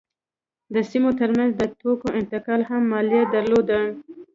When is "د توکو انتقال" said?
1.55-2.61